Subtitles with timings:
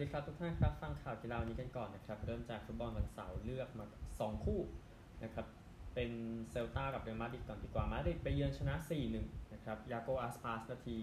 [0.00, 3.84] ดีครับทุกท่านครับฟังข่าวกีฬาวันนี้กันก่อนนะครับเริ่มจากฟุตบอลวันเสาร์เลือกมา
[4.14, 4.60] 2 คู่
[5.24, 5.46] นะครับ
[5.94, 6.10] เป็น
[6.50, 8.74] เซลตากับเรอัลมาดริดก่อนดีกว่ามาดริดไปเยือนชนะ
[9.14, 10.96] 4-1 นะครับยาโกอัสปาสนาที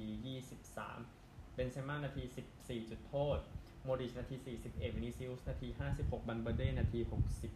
[0.95, 2.23] 23เบนเซม่านาที
[2.55, 3.37] 14 จุดโทษ
[3.83, 5.67] โมดิชนาที 41วินิซิอุสนาที
[5.99, 6.99] 56 บัลเบร์เดนาที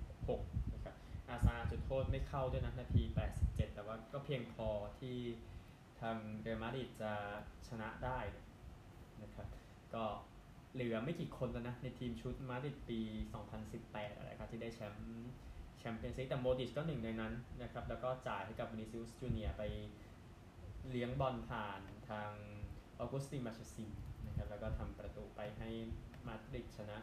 [0.09, 0.95] 66 นะครับ
[1.29, 3.01] อาซาร์จุดโทษไม่เข้าด้วยนะนาที
[3.37, 4.67] 87 แต่ว่าก็เพียงพอ
[4.99, 5.17] ที่
[6.01, 7.13] ทางเรอัลมาดริดจะ
[7.67, 8.19] ชนะได้
[9.21, 9.47] นะครับ
[9.95, 10.05] ก็
[10.73, 12.99] เหลือไม่กี่คนแล้วนะ ในทีมชุดมาดริดปี
[13.57, 15.31] 2018 อะไรครับ ที่ได้แชมป์
[15.79, 19.63] แชมเปี้ยนส์ลีกแต่โมดิชก็หนึ่งในนั้นนะครับ แล้วก็จ่ายให้กับวินิซิอุสจูเนียร์ไป
[20.89, 22.31] เลี้ยงบอลผ่านทาง
[22.99, 23.91] ออกุสติน มาร์เชซิน
[24.27, 25.69] นะครับ แล้วก็ทำประตูไปให้
[26.27, 26.97] มาดริดชนะ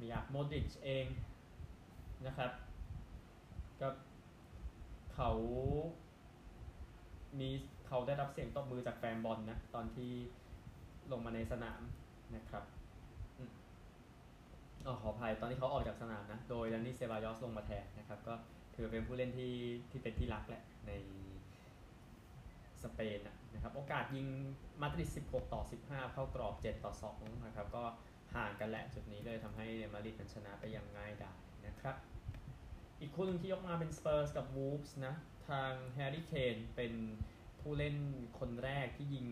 [0.00, 1.06] มีอากโมดิชเอง
[2.26, 2.50] นะครับ
[3.80, 3.88] ก็
[5.14, 5.30] เขา
[7.38, 7.48] มี
[7.86, 10.12] เขาได้รับเสียงตบมือจากแฟนบอลนะตอนที่
[11.12, 11.80] ลงมาในสนาม
[12.36, 12.64] นะครับ
[14.86, 18.34] อ๋อขออภัยตอนที่เขาออกจากสนามนะ โดยดันนี่เซบายอสลงมาแทนนะครับ ก็
[18.74, 19.54] ถือเป็นผู้เล่นที่
[19.90, 20.92] ที่เป็นที่รักแหละใน
[22.82, 23.18] สเปน
[23.54, 24.26] นะครับโอกาสยิง
[24.80, 27.84] มาดริด 16 ต่อ 15 เข้ากรอบ 7 ต่อ 2 นะครับ ก็
[28.34, 31.96] ห่างกันแหละจุดนี้เลยทำให้มาดริดชนะไปอย่างง่ายดายนะครับ
[33.00, 35.14] อีกคู่นึงที่ยกมาเป็นสเปอร์สกับวูล์ฟส์นะ
[35.48, 36.92] ทางแฮร์รี่เคนเป็น
[37.60, 37.96] ผู้เล่น
[38.38, 39.26] คนแรกที่ยิง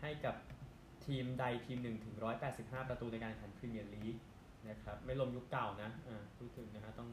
[0.00, 0.36] ให้กับ
[1.06, 2.14] ทีมใดทีมหนึ่งถึง
[2.52, 4.16] 185 ประตูในการแข่งพรีเมียร์ลีก
[4.68, 7.10] นะครับไม่รวมยุคเก่านะอ่าพูดถึงนะฮะต้อง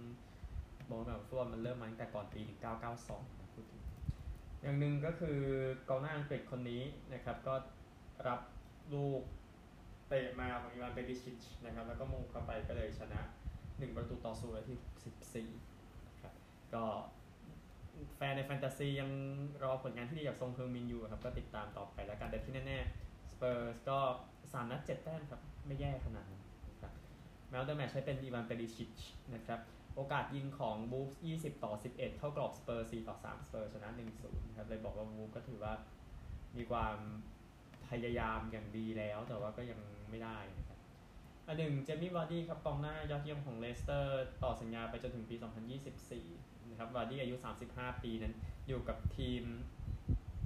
[0.89, 2.41] บอกแบบฟุตบอลมันเริ่มมาตั้งแต่ก่อนปี
[2.89, 3.81] 1992นะพูดถึง
[4.61, 5.39] อย่างหนึ่งก็คือ
[5.89, 6.81] กองหน้าอังกฤษคนนี้
[7.13, 7.53] นะครับ ก็
[8.27, 8.39] รับ
[8.93, 9.21] ลูก
[10.07, 13.21] เตะมาของอีวานเปริชิชนะครับ แล้วก็โหม่งเข้าไปก็เลยชนะ
[13.59, 16.33] 1 ประตูต่อศูนย์ที่14ครับ
[16.73, 16.85] ก็
[18.15, 19.09] แฟนในแฟนตาซียัง
[19.63, 23.97] รอผลงานที่ดีจากทรงเพิงมินอยู่ครับ ก็ติดตามต่อไปแล้วกันแต่ที่แน่ๆสเปอร์สก็
[24.53, 26.43] สามนัดเจ็ดแต้มครับ ไม่แย่ขนาดนั้น
[27.49, 28.99] man of the match ใช้เป็นอีวานเปริชิช
[29.35, 29.59] นะครับ
[29.95, 33.89] โอกาสยิงของวูล์ฟส์20 ต่อ 11 เข้ากรอบสเปอร์ส 4 ต่อ 3 สเปอร์สชนะ
[34.19, 35.73] 1-0นะครับเลยบอกว่าวูล์ฟส์ก็ถือว่า
[36.57, 36.95] มีความ
[37.89, 39.79] พยายามอย่างดีแล้วแต่ว่าก็ยัง
[40.09, 40.77] ไม่ได้นะครับ
[41.47, 45.35] อันหนึ่งเจมี่วาร์ดี้ครับกองหน้ายอดเยี่ยมของเลสเตอร์ ต่อสัญญาไปจนถึงปี
[46.01, 47.35] 2024 นะครับวาร์ดี้อายุ
[47.69, 48.33] 35 ปีนั้น
[48.67, 49.43] อยู่กับทีม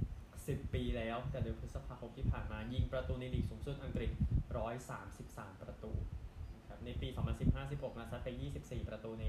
[0.05, 4.11] 10 ปีแล้ว แต่เดือนพฤษภาคมที่ผ่านมายิงประตูในลีกสูงสุดอังกฤษ
[4.85, 6.22] 133 ประตูนะครับ
[6.85, 7.07] ในปี
[7.53, 8.29] 2015-16นะซัดไป
[8.59, 9.25] 24 ประตูใน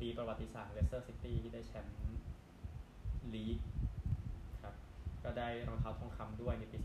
[0.00, 1.96] ปีประวัติศาสตร์เลสเตอร์ซิตี้ที่ได้แชมป์
[3.34, 3.58] ลีก
[4.62, 4.74] ครับ
[5.24, 6.78] ก็ได้รองเท้าทองคำด้วยในปี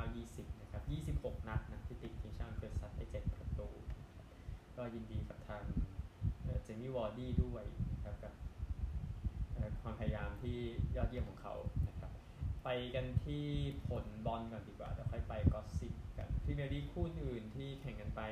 [0.00, 3.68] 2019-20 นะครับ 26 นัดนะที่ติดทีมชาติอังกฤษซัดไป 7 ประตู
[4.76, 5.64] ก็ยินดีกับทาง
[6.64, 8.34] เจมี่วาร์ดี้ด้วยนะครับกับ
[9.82, 10.56] ความพยายามที่
[10.96, 11.54] ยอดเยี่ยมของเขา
[11.88, 12.10] นะครับ
[12.64, 13.44] ไปกันที่
[13.88, 18.22] ผลบอลก่อนดีกว่าเดี๋ยวค่อยไป gossip กันพรีเมียร์ลีกคู่อื่นที่แข่งกันไป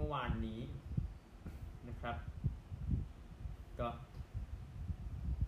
[0.00, 0.60] เมื่อวานนี้
[1.88, 2.16] นะครับ
[3.80, 3.88] ก็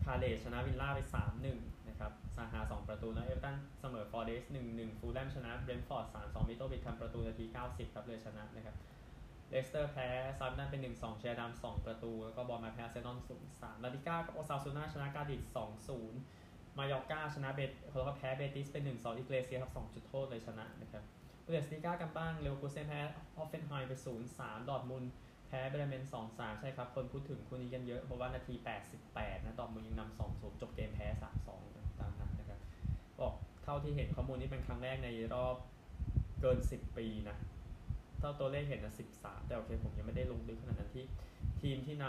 [0.03, 1.01] พาเลสชนะวิลล่าไป
[1.45, 4.43] 3-1 นะครับซาฮา 2 ประตูนะเอเวอร์ตันเสมอฟอร์เรส
[4.73, 8.77] 1-1 ฟูลแลมชนะเบรนฟอร์ด 3-2 มิโตบิดทำประตูนาที 90 ครับเลยชนะนะครับ
[9.51, 10.09] เลสเตอร์แพ้
[10.39, 13.19] ซาร์ดันเป็น 1-2 เชียร์ดาม2ประตู แล้วก็บอลมาแพ้เซนอน
[13.51, 15.59] 0-3ลาติก้ากับโอซาซูน่าชนะกาดิส
[16.11, 21.05] 2-0 มายอกาชนะเบตเขาก็แพ้เบติสเป็น 1-2อีเกเลเซียครับ 2 จุดโทษเลยชนะนะครับ
[21.47, 23.01] บุนเดสลีกากันบ้างเลเวอร์คูเซนแพ้
[23.37, 23.93] ฮอฟเฟนไฮม์ไป
[24.31, 25.05] 0-3ดอร์ทมุนด์
[25.49, 28.55] แพ้เบรเมน2-3ใช่ครับ คนพูดถึงคู่นี้กันเยอะ เพราะว่านาที
[29.01, 31.07] 88นะดอร์ทมุนด์ยังนำ2-0จบเกมแพ้
[31.55, 32.61] 3-2ตามนั้นนะครับ
[33.21, 35.57] บอกเท่าที่เห็นข้อมูลนี้เป็นครั้งแรกในรอบ
[36.41, 37.37] เกิน10ปีนะ
[38.19, 41.05] เท่าตัวเลขเห็นนะ13แต่โอเคผมยังไม่ได้ลงลึกขนาดนั้นที่
[41.61, 42.07] ทีมที่น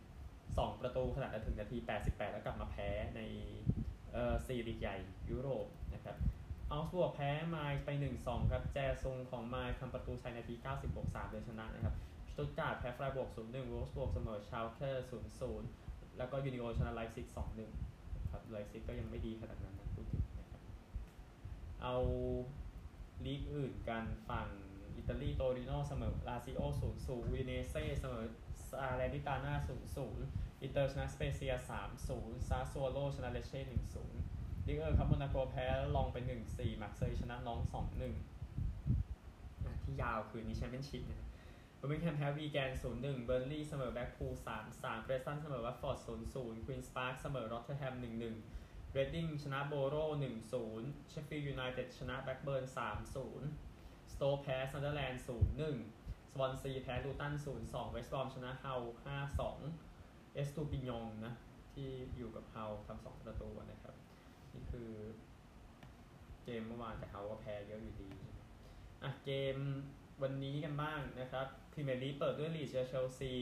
[0.00, 3.20] ำ2ประตูขนาดถึงนาที88แล้วกลับมาแพ้ใน
[4.12, 4.96] เอ่อซีรีส์ใหญ่
[5.30, 5.66] ยุโรป
[6.74, 7.88] เอาก์สบวร์กแพ้ไมนซ์ไป
[8.20, 11.94] 1-2 ครับ แจซงของไมนซ์ทำประตูชัยนาที90บวก3เลยชนะนะครับ
[12.30, 15.06] สตุตการ์ตแพ้ไฟรบวร์ก0-1โวล์ฟสบวร์กเสมอชาลเก้
[15.60, 17.26] 0-0 แล้วก็ยูเนียนชนะไลป์ซิก
[17.78, 20.60] 2-1ครับไลป์ซิกก็ยังไม่ดีขนาดนั้นนะพูดถึงนะครับ
[21.82, 21.96] เอา
[23.24, 24.48] ลีกอื่นกันฝั่ง
[24.96, 26.60] อิตาลีโตริโนเสมอลาซิโอ
[26.98, 28.24] 0-0อูดิเนเซ่เสมอ
[28.68, 29.54] ซาแลร์นิตาน่า
[30.08, 31.52] 0-0อินเตอร์ชนะสเปเซีย
[32.00, 34.23] 3-0ซาซัวโลชนะเลเช่1-0
[34.66, 35.66] ลีกเอิงครับโมนาโกแพ้
[35.96, 36.16] ล็องส์ไป
[36.50, 37.58] 1-4มาร์กเซยชนะน็องต์
[38.52, 41.28] 2-1ที่ยาวคือนี้แชมเปี้ยนชิพนะ
[41.76, 44.32] เบอร์มิงแฮมแพ้วีแกน0-1เบิร์นลีย์เสมอแบล็กพูล
[44.70, 45.98] 3-3เพรสตันเสมอวัตฟอร์ด
[46.32, 47.94] 0-0ควีนสปาร์คเสมอรอตเทอร์แฮม
[48.44, 50.04] 1-1เรดดิ้งชนะโบโร่
[50.56, 52.64] 1-0เชฟฟิลด์ยูไนเต็ดชนะแบล็กเบิร์น
[53.38, 55.22] 3-0สโต๊คแพ้ซันเดอร์แลนด์
[55.82, 57.34] 0-1สวอนซีแพ้ลูตัน
[57.64, 58.74] 0-2เวสต์บรอมชนะฮัลล์
[59.54, 61.34] 5-2เอสตูปิญันนะ
[61.72, 63.93] ที่อยู่กับฮัลล์ทำสองประตูนะครับ
[66.60, 68.08] มเมื่อวานแต่ฮัลล์ก็แพ้เยอะอยู่ดี
[69.02, 69.56] อะเกม
[70.22, 73.32] วันนี้กันบ้างนะครับพรีเมียร์ลีกเปิดด้วยลีดส์เชลซี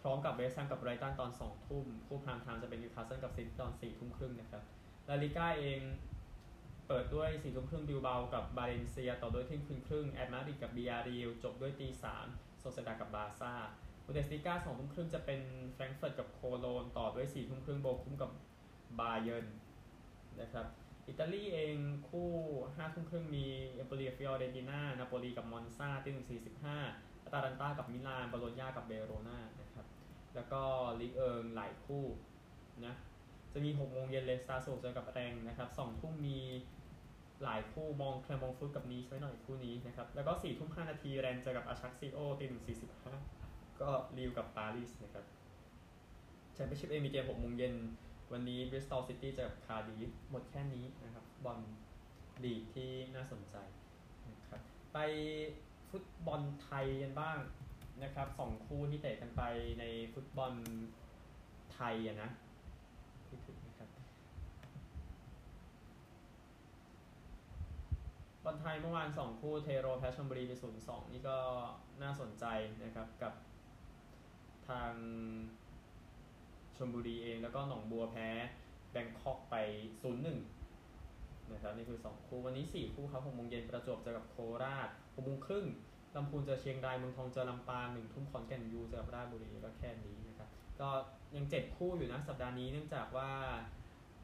[0.00, 4.62] พร้อมกับเวสต์แฮมกับไบรท์ตันตอน 2 ทุ่ม คู่ prime time จะเป็นนิวคาสเซิลกับซิตี้ตอน 4 ทุ่มครึ่งนะครับ
[5.08, 5.80] ลาลิก้าเอง
[6.88, 11.88] เปิดด้วย 4 ทุ่มครึ่งบิลเบากับบาเลนเซีย ต่อด้วยเที่ยงคืนครึ่งแอตมาดริดกับบียาร์เรอัลจบด้วยตี
[12.24, 13.52] 3โซเซียดาดกับบาร์ซ่า
[14.04, 15.40] บุนเดสลีกา2ทุ่มครึ่งจะเป็น
[15.74, 18.30] แฟรงก์เฟิร์ตกับโคโลน ต่อด้วย 4 ทุ่มครึ่งโบคุ่มกับ
[19.00, 19.46] บาเยิร์น
[20.40, 20.66] นะครับ
[21.10, 21.76] อิตาลีเอง
[22.08, 26.78] คู่5ทุ่มครึ่งมีเอมโปลีฟิออเรติน่านาโปลีกับมอนซาตีหนึ่งสี่สิบห้า
[27.24, 29.86] อตาลันตากับมิลานโบโลญญากับเบโรนานะครับ
[30.34, 30.62] แล้วก็
[31.00, 32.04] ลีกเอิงหลายคู่
[32.86, 32.94] นะ
[33.52, 36.38] จะมี6โมงเย็นเลสตาร์โซเจอกับแรงนะครับ2ทุ่มมี
[37.44, 43.14] หลายคู่มองแคลมองฟุตกับนีชไว้หน่อยคู่นี้นะครับ แล้วก็4ทุ่ม5นาทีแรนเจอกับอาชักซิโอตีหนึ่งสี่สิบห้า
[43.80, 45.24] ก็ลีวกับปารีสนะครับ
[46.54, 47.74] แชมเปี้ยนชิพเองมีเกม6โมงเย็น
[48.32, 51.58] วันนี้บริสตอลซิตี้เจอกับคาร์ดิฟหมดแค่นี้นะครับ บอล
[52.44, 53.56] ลีกที่น่าสนใจ
[54.28, 54.60] นะครับ
[54.92, 54.98] ไป
[55.90, 57.38] ฟุตบอลไทยกันบ้าง
[58.02, 59.42] นะครับสองคู่ที่เตะกันไป
[59.80, 59.84] ใน
[60.14, 60.52] ฟุตบอล
[61.74, 62.30] ไทยอะนะ
[63.26, 63.88] ที่ถึงนะครับ
[68.44, 71.38] บอลไทยเมื่อวานสองคู่เทโรแพ้ชลบุรีไปศูนย์สองนี่ก็
[72.02, 72.44] น่าสนใจ
[72.84, 73.32] นะครับกับ
[74.68, 74.92] ทาง
[76.80, 78.28] ชลบุรีเองแล้วก็หนองบัวแพ้
[78.92, 79.54] แบงคอกไป
[80.02, 80.26] ศูนย์ห
[81.52, 85.66] นะครับนี่คือ 2 คู่วันนี้ 4 คู่ครับ6โมงเย็นประจวบเจอกับโคราช6โมงครึ่ง
[86.16, 90.48] ลำพูนเจอเชียงรายเมืองทองเจอลำปางหนึ่งทุ่มขอนแก่นยูเจอกับราชบุรีก็แค่นี้นะครับ
[90.80, 90.88] ก็
[91.36, 93.30] ยัง 7 คู่อยู่นะสัปดาห์นี้เนื่องจากว่า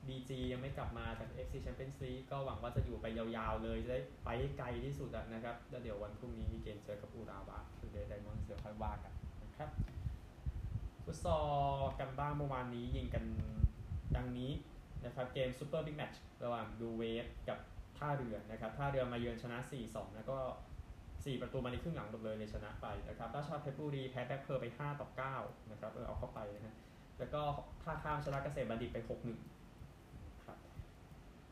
[0.06, 9.12] BG ยังไม่กลับมาจาก FC Champions League ก็หวังว่าจะอยู่ไปยาวๆเลย จะได้ไปไกลที่สุดนะครับแล้วเดี๋ยววันพรุ่งนี้มีเกมเจอกับอูราวาคือเดย์ไดมอนด์เดี๋ยวค่อยว่ากัน
[9.43, 9.70] นะครับ
[11.08, 13.25] ฟุตซอลกันบ้างเมื่อวานนี้ยิงกัน
[14.17, 14.53] ดังนี้
[15.05, 17.58] นะครับเกม super big match ระหว่างบลูเวฟกับ
[17.99, 20.38] ท่าเรือนะครับท่าเรือมาเยือนชนะ 4-2 แล้วก็
[20.91, 25.08] 4 ประตูมาในครึ่งหลังหมดเลยเลยชนะไปนะครับราชาเพชรบุรีแพ้แบ็คเพอร์ไป 5 ต่อ
[25.41, 26.75] 9 นะครับเออเอาเข้าไปนะฮะ
[27.19, 27.43] แล้วก็
[27.82, 28.99] ท่าข้ามชนะเกษตรบัณฑิตไป
[29.73, 30.58] 6-1ครับ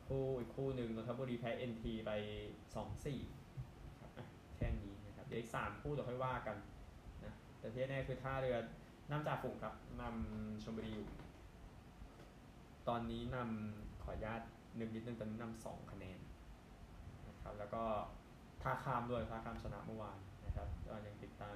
[0.06, 2.11] คู่อีกคู่หนึ่งนนทบุรีแพ้ NT ไป
[2.85, 4.25] 2-4ครับอ่
[4.56, 6.56] แค่นี้นะครับเดี๋ยวอีก 3 คู่เดี๋ยวค่อยว่ากัน
[7.25, 8.56] นะแต่ที่แน่คือท่าเรือ
[9.11, 11.09] นำจากฝูงครับนำชลบุรีอยู่
[12.89, 14.41] ตอนนี้นำขออนุญาต
[14.79, 16.19] นึกนิดนึงตอนนี้นำสองคะแนน
[17.29, 17.83] นะครับแล้วก็
[18.62, 21.55] ท่าข้ามด้วยท่าข้ามชนะเมื่อวานนะครับก็ยังติดตาม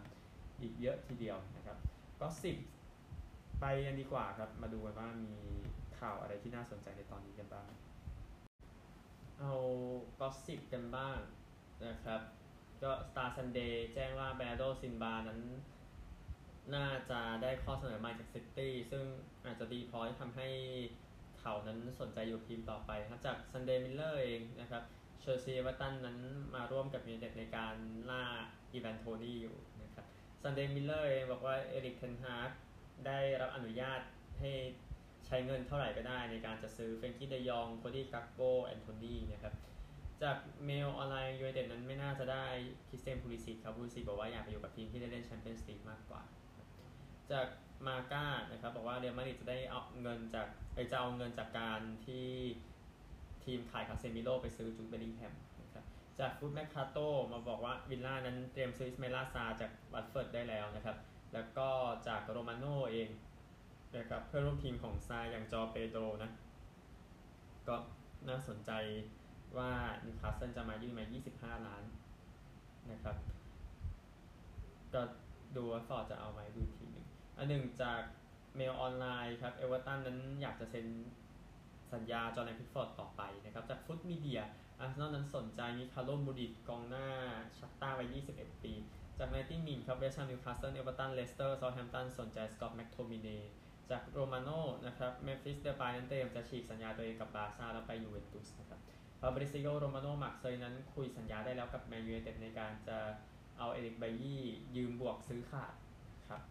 [0.61, 1.79] อีกเยอะทีเดียวนะครับ
[2.21, 2.57] gossip
[3.61, 5.37] ไปกันดีกว่าครับ มาดูกันว่ามี
[5.99, 7.69] ข่าวอะไรที่น่าสนใจในตอนนี้กันบ้าง
[9.39, 9.53] เอา
[10.21, 11.19] gossip กันบ้าง
[11.87, 12.21] นะครับ
[12.83, 15.41] ก็ Star Sunday แจ้งว่าแบร์นาร์โดซิลวานั้น
[16.75, 19.05] น่าจะได้ข้อเสนอมาจากซิตี้ซึ่ง
[19.45, 20.49] อาจจะดีพอที่ทำให้
[21.41, 24.83] เขานั้นสนใจอยู่ทีมต่อไปนะครับจากซันเดย์มิเรอร์เองนะครับ
[25.21, 26.19] เชลซีเอเวอร์ตันนั้น
[26.55, 27.75] มาร่วมกับยูไนเต็ดในการ
[28.11, 28.25] ล่า
[28.73, 30.07] ไอแวนโทนี่อยู่นะครับ
[30.43, 32.51] ซันเดย์มิเรอร์เองบอกว่าเอริกเทนฮาร์ก
[33.07, 34.01] ได้รับอนุญาต
[34.41, 34.53] ให้
[35.27, 39.55] ใช้เงินเท่าไหร่ก็ได้ในการจะซื้อเฟรนกี้เดอยองโคดี้กักโกแอนโทนีนะครับ
[40.23, 42.47] จากเมลออนไลน์ยูไนเต็ดนั้นไม่น่าจะได้
[42.89, 46.23] คริสเตียนพูลิซิชครับพูลิซิชบอกว่าอยากไปอยู่กับทีมที่ได้เล่นแชมเปี้ยนส์ลีกมากกว่า
[47.33, 47.47] จาก
[47.87, 52.29] มาก้านะครับบอกว่าเรอัลมาดริดจะได้เอาเงินจากไอจะเอาเงินจากการที่
[53.45, 55.85] ทีมขายคาเซมิโรไปซื้อจู๊ดเบลลิงแฮมนะครับ
[56.21, 56.99] จากฟุตเมอร์คาโต
[57.33, 60.97] มาบอกว่าวิลล่านั้นเตรียมซื้ออิสไมลาซาร์จากวัตฟอร์ดได้แล้วนะครับ
[61.35, 61.69] แล้วก็
[62.09, 63.09] จากโรมาโนเอง
[63.97, 66.31] นะครับเพื่อนร่วมทีมของซาร์อย่างชูเอาเปโดรนะ
[67.69, 67.75] ก็
[68.29, 68.71] น่าสนใจ
[69.57, 69.71] ว่า
[70.05, 71.05] นิวคาสเซิลจะมายื่นมา
[71.57, 71.83] 25 ล้าน
[72.91, 73.17] นะครับ
[74.95, 75.01] ก็
[75.57, 76.78] ดูวัตฟอร์ดจะเอาไหมดูท
[77.39, 78.03] อันหนึ่งจาก
[78.57, 80.87] เมลออนไลน์ครับเอเวอร์ตันนั้นอยากจะเซ็น
[81.93, 84.41] สัญญาจอร์แดนพิกฟอร์ดต่อไปนะครับ จากฟุตมีเดีย
[84.81, 87.07] อาร์เซนอลนั้นสนใจมิไคโลมูดริกกองหน้า
[87.59, 88.73] ชัคตาร์วัย 21 ปี
[89.19, 93.29] จาก90min ครับเวสต์แฮมนิวคาสเซิลเอเวอร์ตันเลสเตอร์เซาแธมป์ตันสนใจสกอตแมคโทมินเน
[93.91, 98.81] จากโรมาโน่นะครับเมฟิสเดปายนั้นเตรียมจะฉีกสัญญาตัวเองกับบาร์ซ่าแล้วไปยูเวนตุสนะครับ
[99.21, 102.99] ฟาบริซิโอโรมาโน่มาร์กเซยนั้นคุยสัญญาได้แล้วกับแมนยูไนเต็ดในการจะ
[103.59, 104.43] เอาเอริกไบยี่
[104.77, 105.73] ยืมบวกซื้อขาด
[106.29, 106.43] ครับ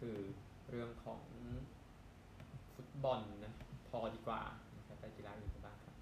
[0.00, 0.18] คือ
[0.70, 1.22] เรื่องของ
[2.74, 3.54] ฟุตบอลนะ
[3.88, 4.42] พอดีกว่า
[4.76, 5.94] นะครับไปกีฬาอื่นกันบ้างครับ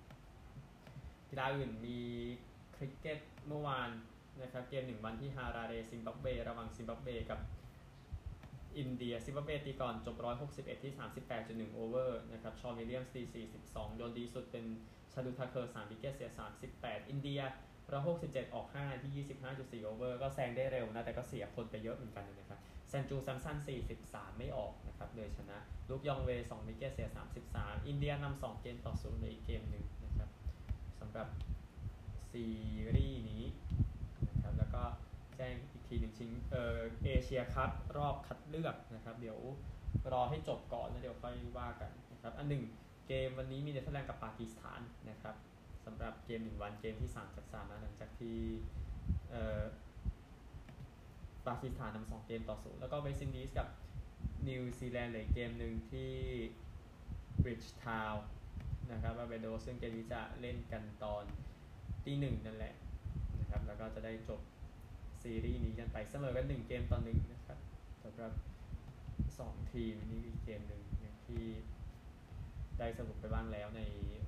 [1.31, 2.01] กีฬาอื่นมี
[2.77, 3.91] คริกเก็ตเมื่อวาน
[4.43, 7.41] นะครับเกมหนึ่งวันที่ฮาราเรซิมบับเวระหว่างซิมบับเวกับ
[8.79, 10.93] อินเดียซิมบับเวตีก่อนจบ 161 ที่
[11.69, 14.65] 38.1 over นะครับฌอนวิลเลียมส์ตี42 โดนดีสุดเป็น
[15.13, 16.31] ชาร์ดุลทาคูร์3 wicket เสีย
[16.71, 17.41] 38 อินเดีย
[17.97, 19.27] 167ออก5ที่
[19.81, 23.57] 25.4 over ก็แซงได้เร็วนะ แต่ก็เสียคนไปเยอะเหมือนกันนะครับ ซานจูแซมสัน
[23.97, 27.09] 43 ไม่ออกนะครับเลยชนะลุคจองเว2 wicket เสีย
[27.49, 30.29] 33 อินเดียนำ2เกมต่อศูนย์ในอีกเกมหนึ่งนะครับ
[31.01, 31.29] สำหรับ
[32.31, 32.45] ซี
[32.95, 33.45] รีส์นี้
[34.29, 34.83] นะครับแล้วก็
[35.37, 39.39] แจ้งอีกทีหนึ่งชิงเออเอเชียคัพรอบคัดเลือกนะครับ เดี๋ยว
[40.13, 42.63] รอให้จบก่อนแล้วเดี๋ยวค่อยว่ากันนะครับอันหนึ่ง
[43.09, 44.81] เกมวันนี้มีเนเธอร์แลนด์กับปากีสถาน
[45.11, 45.37] นะครับ
[45.87, 48.39] สำหรับเกมหนึ่งวันเกมที่ 3 จาก3นะหลังจากที่
[49.31, 49.63] เอ่อ
[51.49, 53.69] ปากีสถานนำสองเกมต่อศูนย์แล้วก็เวสต์อินดีสกับ
[54.49, 56.13] นิวซีแลนด์เหลือเกมหนึ่งที่
[57.43, 58.29] บริดจ์ทาวน์
[58.93, 61.25] นะครับบาร์เบโดสซึ่งเกมนี้จะเล่นกันตอน
[62.05, 62.75] ตีหนึ่งนั่นแหละ
[63.41, 64.41] นะครับแล้วก็จะได้จบ
[65.23, 67.59] ซีรีส์นี้กันไปเสมอกัน1เกมต่อหนึ่งนะครับ
[68.03, 68.33] สำหรับ
[69.23, 70.83] 2ทีมนี่อีกเกมหนึ่ง
[71.27, 71.45] ที่
[72.79, 73.83] ได้สรุปไปบ้างแล้วใน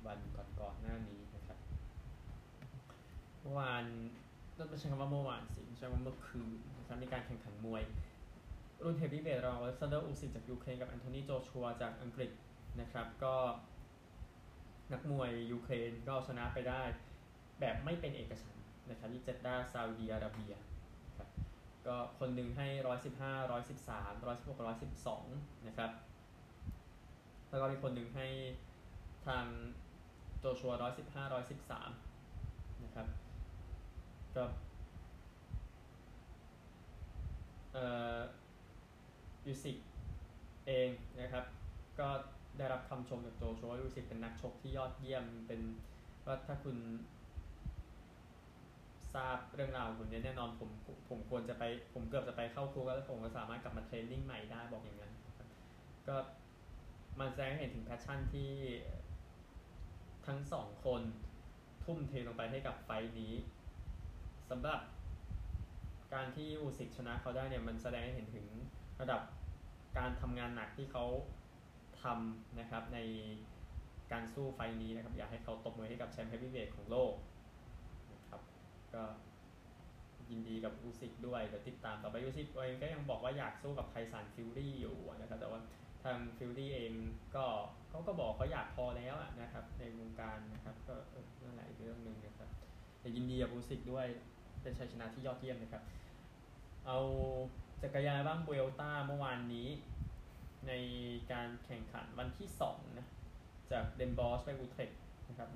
[0.07, 0.19] วัน
[0.59, 1.57] ก่อนๆหน้านี้นะครับ
[3.39, 3.85] เมื่อวาน
[4.57, 6.59] ต้องใช้คำว่าเมื่อวานสิใช้คำว่าเมื่อคืน
[6.91, 7.83] ครับมีการแข่งขันมวย
[8.83, 12.31] รุ่นเฮฟวีเวทรองอเล็กซานเดอร์อูซิกจากยูเครนกับแอนโทนีโจชัวจากอังกฤษ
[12.79, 13.35] นะครับ ก็
[14.93, 16.81] นักมวยยูเครนก็ชนะไปได้
[17.59, 20.53] แบบไม่เป็นเอกฉันท์นะครับที่เจดดาซาอุดีอาระเบีย
[21.17, 21.29] ครับ
[21.87, 22.67] ก็คนหนึ่งให้
[23.11, 24.57] 115 113 116
[25.11, 25.91] 112นะครับ
[27.49, 28.27] แล้วก็มีคนหนึ่งให้
[29.27, 29.45] ทาง
[30.39, 30.83] โจชัว115
[31.99, 33.07] 113นะครับ
[34.35, 34.51] ก็เอ่อ
[39.47, 39.77] ยูสิก
[40.67, 41.45] เองนะครับ
[41.99, 42.07] ก็
[42.57, 45.61] ได้รับคำชมจากโจชัวยูสิกเป็นนักชกที่ยอดเยี่ยมเป็น
[46.25, 46.77] ว่าถ้าคุณ
[49.13, 50.69] ทราบเรื่องราวคุณเนี่ยแน่นอนผม
[51.09, 51.63] ผมควรจะไป
[51.93, 55.13] ผมเกือบจะไปเข้าคุกแล้วผมก็สามารถกลับมา training ใหม่ได้บอกอย่างนั้น
[56.07, 56.15] ก็
[57.19, 58.51] มันแสดงให้เห็นถึง passion ที่
[60.27, 61.01] ทั้งสองคน
[61.83, 62.89] ทุ่มเทลงไปให้กับ fight
[63.19, 63.33] นี้
[64.49, 64.79] สำหรับ
[66.13, 68.47] การที่อูซิกชนะเขาได้เนี่ยมันแสดงให้เห็นถึง
[69.01, 69.21] ระดับ
[69.97, 71.05] การทำงานหนักที่เขา
[72.03, 72.99] ทำนะครับใน
[74.11, 77.13] การสู้ fight นี้นะครับ อยากให้เขาตบมือให้กับแชมป์เฮฟวีเวทของโลก
[78.13, 78.41] นะครับ
[78.93, 79.03] ก็
[80.29, 85.59] ยินดีกับอูซิกด้วยเดี๋ยวติดตามต่อไปอูซิกเองก็ยังบอกว่าอยากสู้กับไทสันฟิวรี่อยู่นะครับแต่ว่า
[86.03, 86.93] ทางฟิวรี่เอง
[87.35, 87.45] ก็
[87.89, 90.95] เขาก็บอกเขาอยากพอแล้วนะครับ ในวงการนะครับ ก็
[91.43, 92.49] นั่นแหละอีกเรื่องหนึ่งนะครับ
[92.99, 94.05] แต่ยินดีกับอูซิกด้วย
[94.61, 95.83] เป็นชัยชนะที่ยอดเยี่ยมนะครับ
[96.87, 96.97] เอา
[97.81, 99.67] จักรยานบ้างบูเอลต้าเมื่อวานนี้
[100.67, 100.73] ใน
[101.31, 103.07] การแข่งขันวันที่2นะ
[103.71, 104.91] จากเดนบอชไปอูเทรค
[105.29, 105.49] นะครับ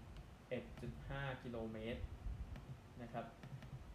[0.00, 2.02] 171.5 กิโลเมตร
[3.02, 3.24] นะครับ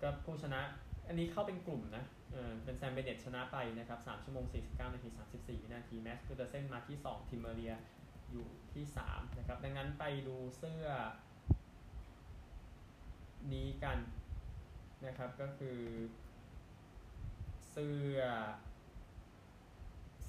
[0.01, 0.61] ก็ผู้ชนะ
[1.07, 7.73] อันนี้เข้าเป็นกลุ่มนะเออเป็นแซมเบเนตชนะไปนะครับ3ชั่วโมง 49 นาที 34 วินาที แมดส์พีเดอร์เซนมาที่ 2 ทิมเมอร์ลิเยร์
[8.31, 10.85] อยู่ที่ 3 นะครับ ดังนั้นไปดูเสื้อ
[13.53, 13.97] นี้กัน
[15.05, 15.79] นะครับก็คือ
[17.77, 18.19] สื้อ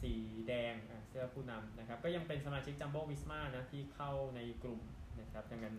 [0.00, 0.14] สี
[0.49, 0.75] แดง
[1.09, 4.81] เสื้อผู้นำนะครับ ก็ยังเป็นสมาชิกจัมโบ้วิสมานะที่เข้าในกลุ่ม
[5.21, 5.76] นะครับดังนั้น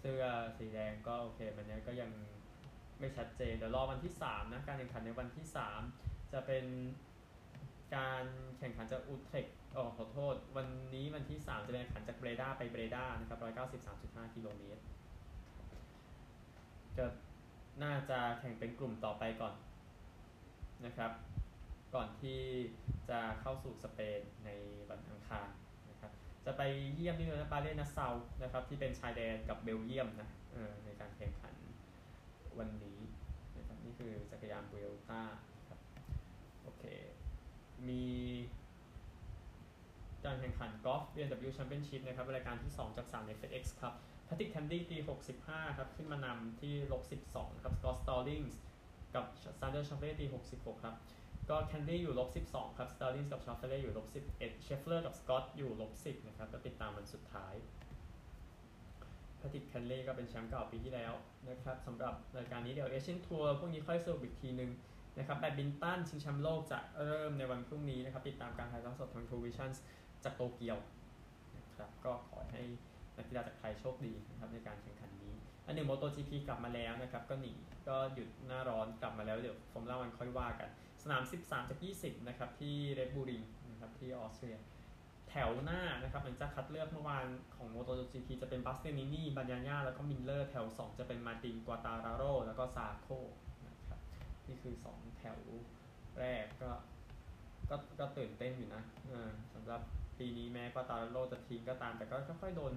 [0.00, 0.22] เสื้อ
[0.58, 2.10] สีแดงก็โอเคมันนี้ก็ยัง
[2.98, 5.46] ไม่ชัดเจนเดี๋ยวรอวันที่ 3 นะ การแข่งขันในวันที่
[5.88, 6.64] 3 จะเป็น
[7.96, 8.24] การ
[8.58, 13.38] แข่งขันจากอุทเทคอ๋อขอโทษ วันนี้วันที่ 3 จะเป็นแข่งขันจากเบรดาไปเบรดานะครับ
[13.88, 14.82] 193.5 กิโลเมตร
[16.96, 17.04] จะ
[17.82, 19.54] น่าจะแข่งเป็นกลุ่มต่อไปก่อน
[20.86, 21.12] นะครับ
[21.94, 22.40] ก่อนที่
[23.10, 24.50] จะเข้าสู่สเปนใน
[24.90, 25.48] วันอังคาร
[25.90, 26.12] นะครับ
[26.46, 26.62] จะไป
[26.94, 28.08] เยี่ยมที่เมืองปาเลนัสเซา
[28.42, 30.30] นะครับที่เป็นชายแดนกับเบลเยียมนะ
[30.84, 31.54] ในการแข่งขัน
[32.58, 33.00] วันนี้
[33.56, 35.22] นะครับนี่คือจักรยานเบลต้า
[35.68, 35.80] ครับ
[36.62, 36.84] โอเค
[37.88, 38.04] มี
[40.24, 43.94] การแข่งขันกอล์ฟ BMW Championship นะครับรายการที่ 2 จาก 3 ใน FedEx ครับ
[44.28, 44.98] แพทริกแคนท์เลย์ตี
[45.38, 48.58] 65 ครับ ขึ้นมานำที่ลบ 12 ครับสกอตสตอลลิงส์
[49.14, 49.24] กับ
[49.60, 50.94] แซนเดอร์ชอฟฟ์เล่ตี 66 ครับ
[51.50, 57.54] ก็แคนท์เลย์อยู่ลบ 12 ครับสตอลลิงส์กับชอฟฟ์เล่อยู่ลบ 11 เชฟเลอร์กับสกอตอยู่ลบ 10 นะครับ ก็ติดตามวันสุดท้าย
[59.40, 61.12] แพทริกแคนท์เลย์ก็เป็นแชมป์เก่าปีที่แล้ว
[61.48, 64.70] นะครับสำหรับรายการนี้เดี๋ยวเอเชียนทัวร์พวกนี้ค่อยสรุปอีกทีนึง
[65.18, 69.70] นะครับแบดมินตันชิงแชมป์โลกจะเริ่มในวันพรุ่งนี้นะครับ ติดตามการถ่ายทอดสดทางทรูวิชั่น
[70.24, 70.78] จากโตเกียว
[71.56, 72.62] นะครับก็ขอให้
[73.16, 75.34] นักกีฬาจากไทยโชคดีนะครับในการแข่งขันนี้
[75.72, 77.52] อันหนึ่งโมโต GP กลับมาแล้วนะครับก็หนี
[77.88, 80.70] ก็หยุดหน้าร้อนกลับมาแล้วเดี๋ยวฟอร์มูล่าวันค่อยว่ากัน
[81.02, 84.56] สนาม 13จาก20 นะครับ ที่เรดบูลริงนะครับที่ออสเตรีย
[85.28, 87.26] แถวหน้านะครับมันจะคัดเลือกเมื่อวาน
[87.56, 93.08] ของโมโต GP จะเป็นบาสเตียนินี่บัญญาญ่าแล้วก็มิลเลอร์แถว 2 จะเป็นมาร์ตินกวาร์ตาราโรแล้วก็ซาร์โก
[93.66, 94.00] นะครับ
[94.48, 95.38] นี่คือ 2 แถว
[96.18, 96.70] แรกก็
[97.70, 98.82] ก็ก็ตื่นเต้นอยู่นะ
[99.54, 99.80] สำหรับ
[100.18, 102.74] ปีนี้แม้กวาร์ตาราโรจะทิ้งก็ตามแต่ก็ค่อยๆโดน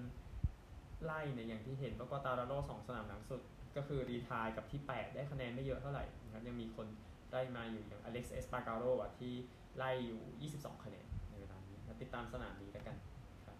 [1.03, 3.41] ไล่เนี่ยอย่างที่เห็นว่ากวาร์ตาราโรสองสนามหลังสุด
[3.75, 6.87] ก็คือ retire กับที่ 8 ได้คะแนนไม่เยอะเท่าไหร่นะครับยังมีคน
[7.31, 9.33] ไล่มาอยู่อย่างอเลช์เอสปาร์กาโรอะที่
[9.77, 12.97] ไล่อยู่ 22 คะแนนในเวลานี้ติดตามสนามนี้แล้วกัน
[13.45, 13.57] ครับ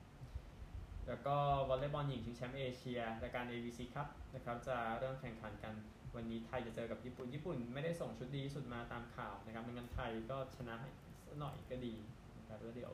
[1.08, 1.36] แล้วก็
[1.70, 5.74] วอลเลย์บอลหญิงชิงแชมป์เอเชียรายการ AVC ครับนะครับจะเริ่มแข่งขันกัน
[6.16, 10.76] วันนี้ไทยจะเจอกับญี่ปุ่น ญี่ปุ่นไม่ได้ส่งชุดดีสุดมาตามข่าวนะครับไม่งั้นไทยก็ชนะ
[11.40, 11.94] หน่อยก็ดี
[12.38, 12.94] นะครับแล้วเดี๋ยว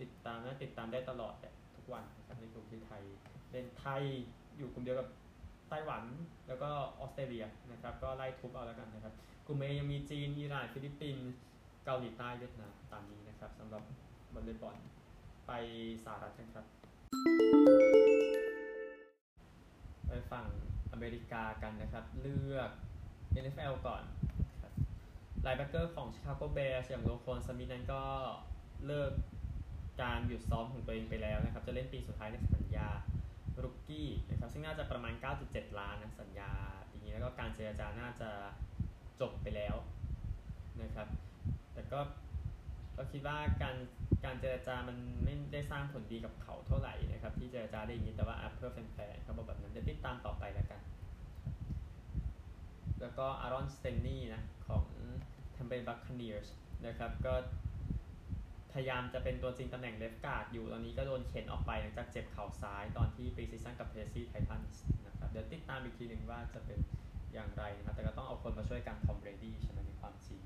[0.00, 1.52] ติดตามนะติดตามได้ตลอดทุก
[1.92, 3.02] วันนะครับในกลุ่มที่ไทย
[3.50, 4.02] เล่นไทย
[4.56, 5.08] อยู่กลุ่มเดียวกับ
[5.68, 6.02] ไต้หวัน
[6.48, 9.14] แล้วก็ออสเตรเลียนะครับก็ไล่ทุบเอาแล้วกันนะครับ
[9.46, 11.32] กลุ่ม A ยังมีจีนอิหร่านฟิลิปปินส์
[11.84, 13.82] เกาหลีใต้เวียดนามตามนี้นะครับสำหรับ
[14.34, 14.76] วอลเลย์บอล
[15.46, 15.52] ไป
[16.04, 16.66] สหรัฐกันครับ
[20.06, 20.46] ไปฝั่ง
[20.92, 22.70] อเมริกากันนะครับ เรื่อง
[23.42, 24.02] NFL ก่อน
[25.42, 28.02] linebacker ของชิคาโกแบร์สอย่างโรควอนสมิธนั้นก็
[28.86, 29.12] เลิก
[30.02, 32.88] การหยุดซ้อมของตัวเองไปแล้วนะครับ จะเล่นปีสุดท้ายในสัญญา
[33.62, 35.14] rookie นะครับซึ่งน่าจะประมาณ
[35.46, 36.50] 9.7 ล้านนะสัญญา
[36.90, 38.30] ปีนี้แล้วก็การเจรจาน่าจะ
[39.20, 39.74] จบไปแล้ว
[40.82, 41.08] นะครับ
[41.74, 42.00] แต่ก็
[42.96, 43.76] ก็คิดว่าการ
[44.24, 50.80] การเจรจามันไม่ได้สร้างผลดีกับเขาเท่าไหร่นะครับ ที่เจรจาได้อย่างนี้แต่ว่าเพื่อแฟนๆเขาบอกแบบนั้นเดี๋ยวติดตามต่อไปแล้วกัน
[53.00, 54.84] แล้วก็อารอนสตินนี่นะของ
[55.56, 56.48] แทมปาเบย์บัคคาเนียร์ส
[56.86, 57.34] นะครับก็
[58.74, 66.78] พยายามจะเป็นตัวจริงตำแหน่ง left guard อยู่ตอนนี้ก็โดนเข็นออกไปหลังจากเจ็บเข่าซ้ายตอนที่ preseason กับเทนเนสซี่ไททันส์นะครับเดี๋ยวติดตามอีกทีหนึ่งว่าจะเป็น
[67.32, 70.40] อย่างไรนะครับแต่ก็ต้องเอาคนมาช่วยกันทอมเบรดี้ใช่ไหมในความจริง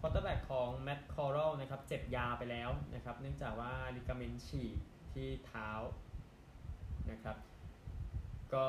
[0.00, 4.76] quarterback ของ Matt Corral นะครับเจ็บยาวไปแล้วนะครับเนื่องจากว่า ligament ฉีก
[5.12, 5.70] ที่เท้า
[7.10, 7.36] นะครับ
[8.54, 8.66] ก็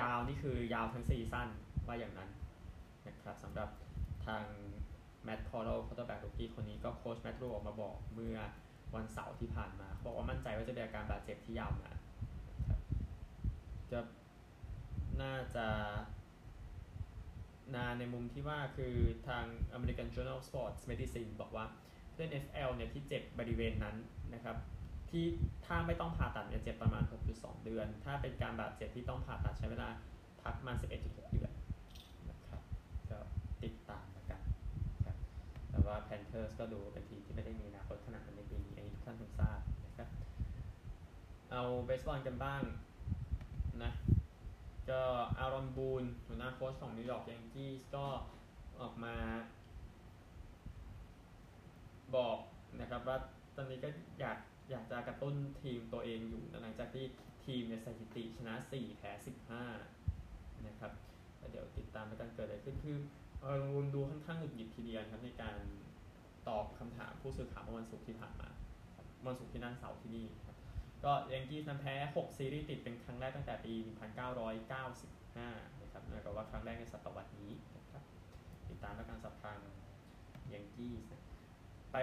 [0.00, 1.48] ยาวนี่คือยาวทั้งซีซั่น
[1.86, 2.30] ว่าอย่างนั้น
[3.06, 3.68] นะครับสำหรับ
[4.26, 4.44] ทาง
[5.24, 8.38] Matt Corral quarterback rookie คนนี้ก็โค้ช Matt Rhule ออกมาบอกเมื่อ
[8.94, 11.96] วันเสาร์ที่ผ่านมาบอกว่ามั่นใจว่าจะเป็นอาการบาดเจ็บที่ยาวนาน
[13.90, 14.00] จะ
[15.22, 15.66] น่าจะ
[17.76, 18.94] นานในมุมที่ว่าคือ
[19.28, 19.44] ทาง
[19.76, 21.64] American Journal of Sports Medicine บอกว่า
[22.16, 23.96] เล่น FL เนี่ยที่เจ็บบริเวณนั้น
[24.34, 24.56] นะครับ
[25.10, 25.24] ที่
[25.66, 29.88] ถ้าไม่ต้องผ่าตัดเนี่ยเจ็บประมาณ 6.2 เดือน ถ้าเป็นการบาดเจ็บที่ต้องผ่าตัดใช้เวลา
[30.42, 31.52] พักประมาณ11.6 เดือน
[32.30, 32.60] นะครับ
[33.10, 33.18] ก็
[33.62, 34.09] ติดตาม
[35.80, 40.08] แต่ว่า Panthers ก็ดูเป็นทีมที่ไม่ได้มีอนาคตขนาดนั้นในปีนี้อันนี้ทุกท่านคงทราบนะครับ
[41.50, 42.62] เอาเบสบอลกันบ้าง
[43.82, 43.92] นะ
[44.90, 45.00] ก็
[45.38, 48.06] อารอนบูนหัวหน้าโค้ชของนิวยอร์กยังกี้ก็
[48.80, 49.16] ออกมา
[52.16, 52.38] บอก
[52.80, 53.16] นะครับว่า
[53.56, 53.88] ตอนนี้ก็
[54.20, 54.38] อยาก
[54.70, 57.04] อยากจะกระตุ้นทีมตัวเองอยู่หลังจากที่
[57.46, 59.10] ทีมในสถิติชนะ 4 แพ้
[59.88, 60.92] 15 นะครับ
[61.50, 62.98] เดี๋ยวติดตามกันเกิดอะไรขึ้นคือ
[63.48, 65.56] รวมดูค่อนข้างหงุดหงิดทีเดียวครับในการ
[66.48, 68.48] ตอบคำถามผู้สื่อข่าวเมื่อวันศุกร์ที่ผ่านมา
[69.26, 70.56] วันศุกร์ที่นั่นเสาร์ที่นี่ครับ
[71.04, 73.72] ก็ Yankees นั้นแพ้ 6 ซีรีส์ติดเป็นครั้งแรกตั้งแต่ปี
[74.36, 75.38] 1995
[75.82, 78.02] นะครับแล้วก็ว่าครั้งแรกในศตวรรษนี้นะครับ
[78.68, 79.58] ติดตามแล้วกันสำหรับทาง
[80.52, 80.94] Yankees
[81.92, 81.96] ไป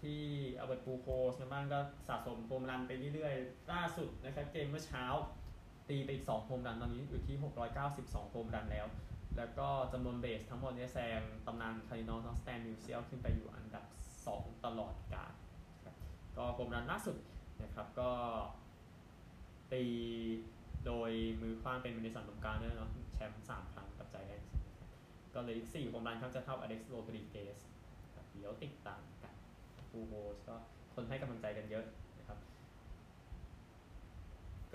[0.00, 0.22] ที่
[0.58, 5.04] Albert Pujols นะบ้างก็สะสมโฮมรันไปเรื่อยๆ ล่าสุดนะครับเกมเมื่อเช้า
[5.88, 7.36] ตีไปอีก 2 โฮมรันตอนนี้อยู่ที่
[7.84, 8.86] 692 โฮมรันแล้ว
[9.36, 13.84] แล้วก็จำนวนเบสทั้งหมดเนี่ยแซงตำนาน Cardinals Stan Musial ขึ้นไปอยู่อันดับ
[14.24, 15.32] 2 ตลอดกาล
[16.36, 17.16] ก็โฮมรันล่าสุด
[17.62, 18.10] นะครับก็
[19.72, 19.84] ตี
[20.86, 21.10] โดย
[21.42, 24.42] มือคว้างเป็นมินิสันตรงกลางด้วยเนาะแชมป์3ครั้งกับใจแอน
[25.34, 27.58] ก็เลยอีก4โฮมรันครับจะเท่าอเล็กซ์โรดริเกส
[28.34, 29.34] เดี๋ยวติดตามกัน
[29.88, 30.54] ฟูโบสก็
[30.94, 31.84] คนให้กำลังใจกันเยอะ
[32.18, 32.38] นะครับ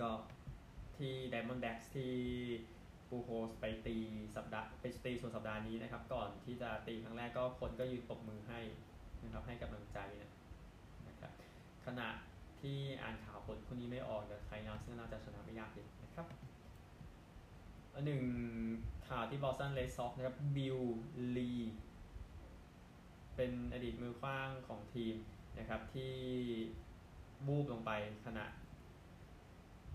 [0.00, 0.10] ก็
[0.96, 2.12] ที่ Diamond Dax ที่
[3.10, 3.96] ปูโฮสไปตี
[4.36, 8.60] สัปดาห์ไปตีส่วนสัปดาห์นี้นะครับ ก่อนที่จะตีครั้งแรกก็คนก็ยืนปรบมือให้
[9.24, 10.30] นะครับให้กำลังใจนะ
[11.08, 11.32] นะครับ
[11.86, 12.08] ขณะ
[12.60, 16.26] ที่อ่านข่าวผลคู่นี้ไม่ออกแต่ไทยนาซึ่งน่าจะชนะไม่ยากเลยนะครับ
[17.94, 18.22] อันหนึ่ง
[19.08, 20.78] ข่าวที่บอสตันเลสซ็อกนะครับบิล
[21.36, 21.52] ลี
[23.36, 25.14] เป็นอดีตมือขว้างของทีม
[25.58, 26.14] นะครับที่
[27.46, 27.90] บูบลงไป
[28.26, 28.44] ขณะ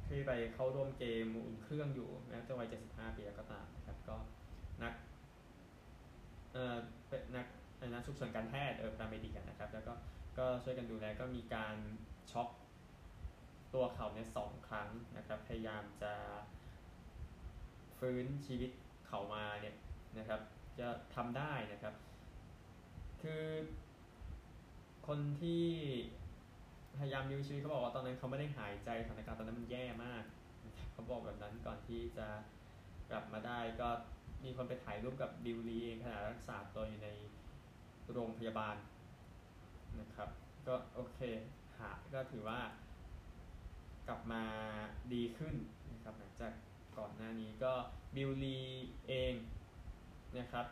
[0.07, 4.15] ที่ไปเข้าร่วมเกมอุ่นเครื่องอยู่แม้จะวัย 75 ปีก็ตามนะครับก็
[4.83, 4.93] นัก
[6.53, 6.75] เอ่อ
[7.07, 7.45] เป็นนัก
[7.93, 9.93] นักฉุกเฉินการแพทย์เออพาราเมดิกันนะครับ แล้วก็
[10.37, 11.75] ก็ช่วยกันดูแลก็มีการ
[12.31, 12.49] ช็อก
[13.73, 16.13] ตัวเขาเนี่ยสองครั้งนะครับ พยายามจะ
[17.99, 18.71] ฟื้นชีวิต
[19.07, 19.75] เขามาเนี่ย
[20.17, 20.41] นะครับ
[20.79, 21.93] จะทำได้นะครับ
[23.21, 23.43] คือ
[25.07, 25.65] คนที่
[26.99, 30.23] พยายามยื้อชีวิตเขาบอกว่าตอนนั้นเขาไม่ได้หายใจสถานการณ์ตอนนั้นมันแย่มาก
[30.91, 32.27] เขาบอกแบบนั้นก่อนที่จะ
[33.11, 33.89] กลับมาได้ก็
[34.43, 37.09] มีคนไปถ่ายรูปกับบิลลีเองขณะรักษาตัวอยู่ใน
[38.11, 38.75] โรงพยาบาล
[39.99, 40.29] นะครับ
[40.67, 41.19] ก็โอเค
[41.77, 42.59] หาก็ถือว่า
[44.07, 44.43] กลับมา
[45.13, 45.55] ดีขึ้น
[45.91, 46.53] นะครับหลังจาก
[46.97, 47.73] ก่อนหน้านี้ก็
[48.15, 48.59] บิลลี
[49.07, 49.33] เอง
[50.37, 50.65] นะครับ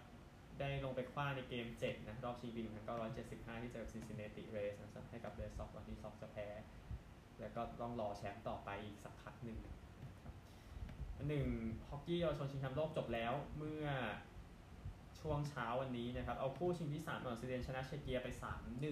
[0.60, 2.62] ได้ลงไปคว้าในเกม 7 นะรอบชิงปี
[3.12, 6.48] 1975 ที่เจอซินซินเนติเรสนะครับให้กับเรสซอกวันที่ซอกจะแพ้
[7.40, 9.60] แล้วก็ต้องรอแชมป์ต่อไปอีกสักพักหนึ่ง
[11.28, 11.48] หนึ่ง
[11.90, 13.86] ฮอกกี้เยาวชนชิงแชมป์โลกจบแล้วเมื่อ
[15.20, 18.28] ช่วงเช้าวันนี้นะครับ เอาคู่ชิงที่3ของสวีเดนชนะเชเกียไป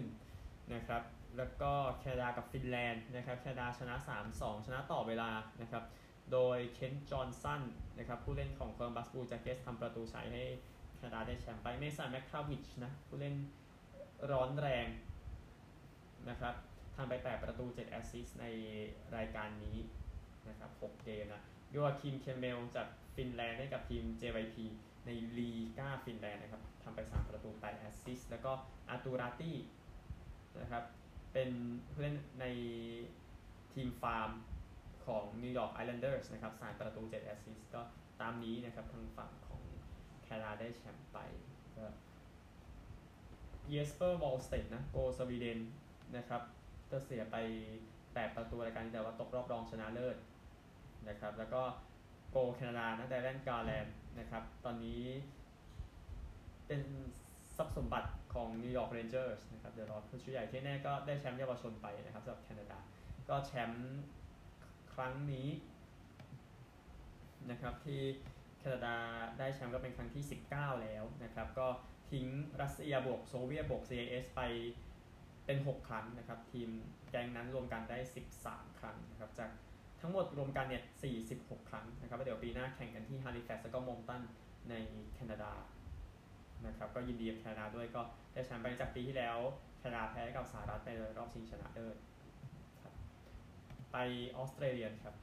[0.04, 1.04] 3-1 นะครับ
[1.38, 3.96] แล้วก็แคนาดากับฟินแลนด์นะครับแคนาดาชนะ
[4.32, 5.30] 3-2 ชนะต่อเวลา
[5.62, 5.84] นะครับ
[6.32, 7.62] โดยเคนจอห์นสัน
[7.98, 10.44] นะครับผู้เล่นของโคลัมบัสบูจ็คเกสทำประตูชัยให้
[11.02, 13.36] คนาดาได้แชมป์ไปเมสันแมคคาวิชนะผู้เล่น
[14.32, 14.88] ร้อนแรง
[16.30, 16.56] นะครับ
[16.96, 18.46] ทำไป 8 ประตู 7 แอสซิสใน
[19.16, 19.78] รายการนี้
[20.50, 24.56] นะครับ 6 เกมนะ Joakim Kemell จากฟินแลนด์ให้กับทีม JYP
[25.06, 28.52] ในลีก้าฟินแลนด์นะครับทำไป 3 ประตู 8 แอสซิสแล้วก็
[28.90, 29.58] Aatu Räty
[30.62, 30.84] นะครับ
[31.34, 31.50] เป็น
[31.92, 32.46] ผู้เล่นใน
[33.74, 34.30] ทีมฟาร์ม
[35.06, 37.82] ของ New York Islanders นะครับสามประตู 7 แอสซิสก็
[38.22, 39.32] ตามนี้นะครับทางฝั่ง
[40.32, 41.18] คนาได้แชมป์ไป
[41.78, 41.86] ก็
[43.70, 45.60] เยสเปอร์วอลสเตดนะโกสวีเดน
[46.18, 46.42] นะครับ
[46.92, 47.36] ก็เสียไป
[47.90, 50.18] 8 ประตูรายการแต่ว่าตกรอบรองชนะเลิศ
[51.10, 51.62] นะครับแล้วก็
[52.30, 55.04] โกแคนาดานะแต่แลนกาแลนด์นะครับตอนนี้
[56.68, 56.82] เป็น
[57.56, 62.78] ทรัพย์สมบัติของนิวยอร์กเรนเจอร์สนะครับเดี๋ยวรอผู้ช่วยใหญ่ที่แน่ก็ได้แชมป์เยาวชนไปนะครับสำหรับแคนาดา
[63.30, 63.86] ก็แชมป์
[64.94, 65.48] ครั้งนี้
[67.50, 68.02] นะครับที่
[68.62, 68.96] แคนาดา
[69.40, 71.68] ได้แชมป์ก็เป็นครั้งที่ 19 แล้วนะครับ ก็
[72.12, 72.26] ทิ้ง
[72.62, 74.42] รัสเซียบวกโซเวียตบวก CIS ไป
[75.46, 76.70] เป็น 6 ครั้งนะครับ ทีม
[77.12, 77.98] แกงนั้นรวมกันได้
[78.38, 79.50] 13 ครั้งนะครับจาก
[80.02, 80.84] ทั้งหมดรวมกันเนี่ย
[81.26, 84.22] 46 ครั้งนะครับเดี๋ยวปีหน้าแข่งกันที่ฮาริแฟกซ์แล้วก็มงตัน
[84.70, 84.76] ใน
[85.14, 85.52] แคนาดา
[86.66, 88.02] นะครับก็ยินดีกับแคนาดาด้วยก็
[88.34, 89.38] ได้แชมป์ไปจากปีที่แล้ว
[89.80, 91.96] แคนาดาแพ้กับสหรัฐในรอบชิงชนะเลิศ
[93.92, 93.98] ไป
[94.38, 95.16] ออสเตรเลียครับ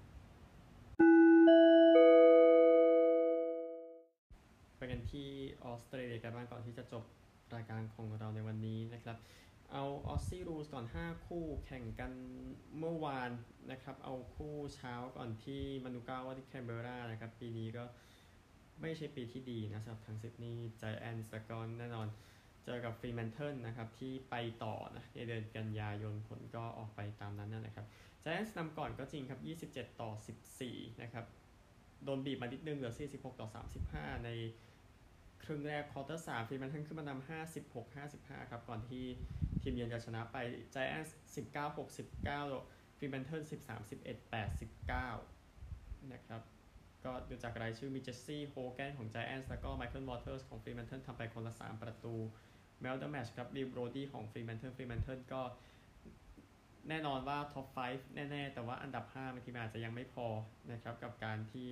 [4.79, 5.29] ไปกันที่
[5.65, 7.05] ออสเตรเลียกันบ้างก่อนที่จะจบ
[7.55, 9.17] รายการของเราในวันนี้นะครับ
[9.73, 12.13] เอา Aussie Rules ก่อน 5 คู่แข่งกัน
[12.79, 13.31] เมื่อวาน
[13.71, 17.85] นะครับ เอาคู่เช้าก่อนที่ Manuka Oval ที่แคนเบรานะครับ ปีนี้ก็
[18.81, 22.09] ไม่ใช่ปีที่ดีนะสำหรับทางซิดนีย์ Giants แล้วก็แน่นอน
[22.65, 27.87] เจอกับฟรีแมนเทิลนะครับที่ไปต่อนะในเดือนกันยายนผลก็ออกไปตามนั้นนั่นแหละครับ
[28.21, 30.11] Giants นำก่อนก็จริงครับ 27 ต่อ
[30.57, 31.25] 14 นะครับ
[32.05, 33.49] โดนบีบมานิดนึงเหลือ 46 ต่อ
[33.87, 34.31] 35 ใน
[35.45, 39.05] ครึ่งแรก quarter สามฟรีแมนเทิลขึ้นมานำ56 55ครับ ก่อนที่
[39.61, 40.37] ทีมเยือนจะชนะไป
[40.73, 41.17] Giants
[41.55, 41.77] 19
[42.45, 44.33] 69ฟรีแมนเทิล13 11
[45.11, 46.43] 89นะครับ
[47.05, 52.15] ก็ดูจากรายชื่อมี Jesse Hogan ของ Giants แล้วก็ Michael Walters ของฟรีแมนเทิลทำไปคนละ3ประตู
[52.81, 55.43] man of the match ครับ Will Brodie ของฟรีแมนเทิลฟรีแมนเทิลก็
[56.89, 60.27] แน่นอนว่าท็อป 5 แน่ ๆ แต่ว่าอันดับ5บางทีมันอาจจะยังไม่พอ
[60.73, 61.71] นะครับ กับการที่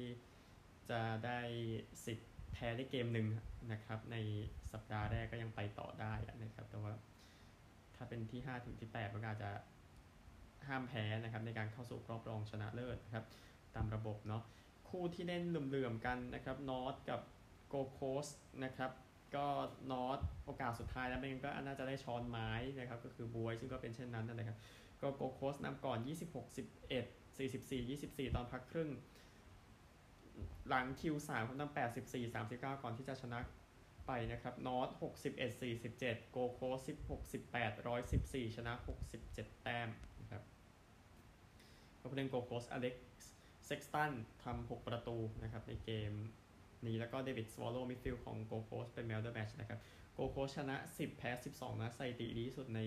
[0.91, 1.41] จะได้
[2.05, 3.29] สิทธิ์ แพ้ได้เกมหนึ่ง
[3.73, 4.17] นะครับ ใน
[4.73, 6.93] สัปดาห์แรกก็ยังไปต่อได้นะครับ แต่ว่า
[7.97, 9.51] ถ้าเป็นที่ 5 ถึงที่8มันอาจจะ
[10.69, 13.25] ห้ามแพ้นะครับ ในการเข้าสู่รอบรองชนะเลิศนะครับ
[13.75, 14.43] ตามระบบเนาะ
[14.89, 17.21] คู่ที่เล่นเหลื่อมๆกันนะครับ North กับ
[17.69, 18.27] โกโคส
[18.65, 18.91] นะครับ
[19.35, 19.47] ก็
[19.91, 24.59] North โอกาสสุดท้ายแล้วมันก็น่าจะได้ช้อนไม้นะครับ ก็คือบ๊วยซึ่งก็เป็นเช่นนั้นนะครับ
[25.03, 28.91] ก็โกโคสนำก่อน 26 11 44 24 ตอนพักครึ่ง
[30.69, 33.39] หลัง Q 3เขานำ84 39ก่อนที่จะชนะ
[34.07, 34.89] ไปนะครับ North
[35.25, 37.21] 61 47โกโคส16
[37.53, 38.73] 18 114ชนะ
[39.19, 39.89] 67แต้ม
[40.21, 40.43] นะครับ
[42.01, 43.33] ก็เป็นโกโคสอเล็กซ์
[43.67, 44.13] เซ็กตัน
[44.45, 46.13] ทำ6ประตูนะครับในเกม
[46.87, 49.81] นี้แล้วก็ David Swallow midfield ของ Gold Coast เป็น man of the match นะครับ
[50.15, 52.81] Gold Coast ชนะ 10 แพ้ 12 นะสถิติดีที่สุดใน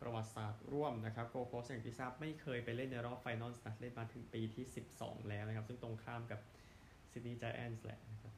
[0.00, 4.64] ประวัติศาสตร์ร่วมนะครับโกโคสอย่างที่ทราบไม่เคยไปเล่นในรอบ final นะเล่นมาถึงปีที่
[4.96, 6.40] 12 แล้วนะครับ ซึ่งตรงข้ามกับ
[7.18, 8.34] ซิดนีย์ Giants แหละนะครับ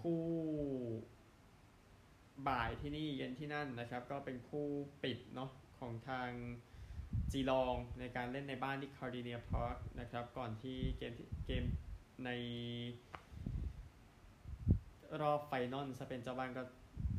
[0.00, 0.22] คู่
[2.48, 4.66] บ่ายที่นี่เย็นที่นั่นนะครับ ก็เป็นคู่
[5.02, 6.30] ปิดเนาะของทาง
[7.32, 11.14] จีลองในการเล่นในบ้านที่ Kardinia Park นะครับ ก่อนที่เกม
[11.46, 11.64] เกม
[12.24, 12.30] ใน
[15.20, 16.62] รอบ final จะเป็นเจ้าบ้านก็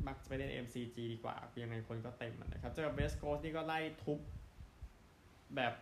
[0.06, 4.18] มักจะไปเล่น MCG ดีกว่า ยังไงคนก็เต็มนะครับ เจอกับ West Coast นี่ก็ไล่ทุบ
[5.56, 5.72] แบบ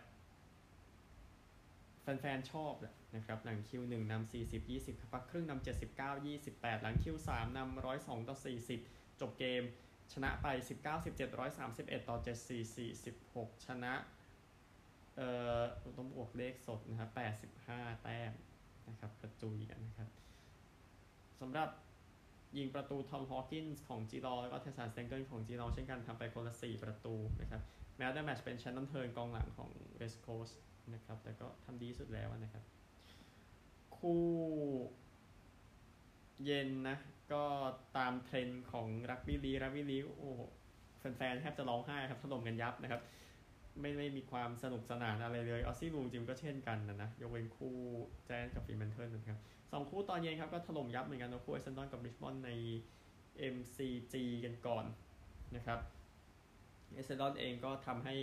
[2.21, 2.73] แฟนๆชอบ
[3.15, 5.63] นะครับ หลัง Q หนึ่งนำ40 20พักครึ่งนำ
[5.97, 8.35] 79 28หลัง Q สามนำ102ต่อ
[8.77, 9.63] 40จบเกม
[10.13, 11.19] ชนะไป19 17
[11.65, 13.93] 131ต่อ74 46ชนะ
[15.15, 15.61] เอ่อ
[15.97, 17.09] ต้องบวกเลขสดนะครับ
[17.65, 18.31] 85แต้ม
[18.87, 20.09] นะครับกระจุยกันนะครับ
[21.39, 21.69] สำหรับ
[22.57, 27.61] ยิงประตู Tom Hawkins ของจีลองแล้วก็ Tyson Stengle ของจีลองเช่นกันทำไปคนละ 4 ประตูนะครับ
[27.97, 30.59] man of the match เป็น Shannon Hurn กองหลังของ West Coast
[30.93, 32.63] นะครับ แต่ก็ทำดีสุดแล้วนะครับ
[33.97, 34.23] คู่
[36.45, 36.97] เย็นนะ
[37.33, 37.43] ก็
[37.97, 40.31] ตามเทรนด์ของรักบี้ลีกรักบี้ลีกโอ้
[40.99, 43.01] แฟนๆแทบจะร้องไห้ครับถล่มกันยับนะครับ
[43.79, 47.75] ไม่ไม่มีความสนุกสนานอะไรเลย Aussie Rules ก็เช่นกันนะนะยกเว้นคู่
[48.25, 49.39] Giants กับ Fremantle นะครับ
[49.71, 52.51] สองคู่ตอนเย็นครับก็ถล่มยับเหมือนกันนะคู่ Essendon กับ Richmond ใน
[53.55, 54.13] MCG
[54.45, 54.85] กันก่อน
[55.55, 55.79] นะครับ
[56.93, 58.15] Essendon เองก็ทำให้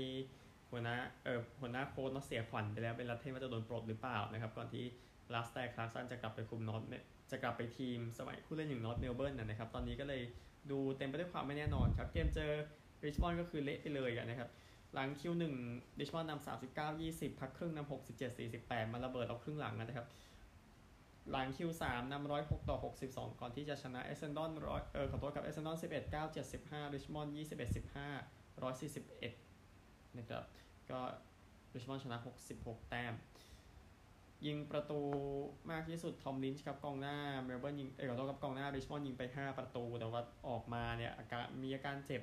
[0.71, 4.85] หัวหน้าเออหัวหน้าโค้ชเนาะเสียขวัญไปแล้ว Ben Rutten ว่าจะโดนปลดหรือเปล่านะครับ ก่อนที่
[5.33, 6.83] Alastair Clarkson จะกลับไปคุม North
[7.31, 10.23] จะกลับไปทีมสมัยผู้เล่นอย่าง North Melbourne นะครับ ตอนนี้ก็เลย
[10.71, 12.51] ดูเต็มไปด้วยความไม่แน่นอนครับ เกมเจอ
[13.05, 14.51] Richmond ก็คือเละไปเลยนะครับ
[14.95, 15.55] หลัง Q หนึ่ง
[15.99, 20.07] Richmond นำสามสิบเก้ายี่สิบพักครึ่งนำหกสิบเจ็ดสี่สิบแปดมาระเบิดเอาครึ่งหลังนะครับ
[21.31, 28.09] หลัง Q สามนำร้อยหกต่อหกสิบสองก่อนที่จะชนะ Essendon ร้อยเออขอโทษกับ Essendon สิบเอ็ดเก้าเจ็ดสิบห้า Richmond ยี่สิบเอ็ดสิบห้า
[28.63, 29.33] ร้อยสี่สิบเอ็ด
[30.19, 30.45] นะครับ
[30.91, 30.99] ก็
[31.75, 33.15] Richmond ชนะหกสิบหกแต้ม
[34.47, 35.01] ยิงประตู
[35.71, 42.23] มากที่สุด Tom Lynch ครับกองหน้าเมลเบิร์นยิงเออขอโทษกับกองหน้า Richmond ยิงไป 5 ประตู แต่ว่าออกมาเนี่ยอาการมีอาการเจ็บ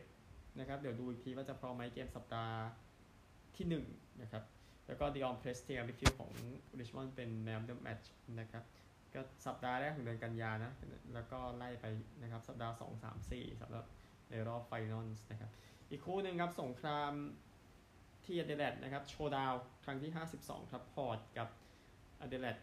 [0.59, 2.57] นะครับ เดี๋ยวดูอีกทีว่าจะพร้อมไหมเกมสัปดาห์
[3.55, 4.43] ที่ 1 นะครับ
[4.87, 6.31] แล้วก็ Dion Prestia midfield ของ
[6.79, 8.63] Richmond เป็น man of the match นะครับ
[9.13, 10.71] ก็สัปดาห์แรกของเดือนกันยานะ
[11.13, 11.85] แล้วก็ไล่ไป
[12.21, 13.85] นะครับ สัปดาห์ 2 3 4สำหรับ
[14.29, 15.49] ในรอบ final นะครับ
[15.89, 17.11] อีกคู่หนึ่งครับ สงคราม
[18.25, 19.53] ที่อเดเลดนะครับ Showdown
[19.85, 21.47] ครั้งที่ 52 ครับ Port กับ
[22.21, 22.57] อเดเลด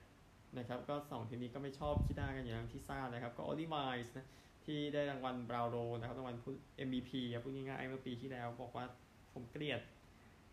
[0.59, 4.27] นะครับก็สองทีมนี้ก็ไม่ชอบขี้หน้ากันอย่างที่ทราบนะครับ ก็ Ollie Wines นะ
[4.64, 6.53] ที่ได้รางวัล Brownlow นะครับรางวัลผู้
[6.88, 8.85] MVP ครับพูดง่ายๆเมื่อปีที่แล้วบอกว่า
[9.33, 9.81] ผมเกลียด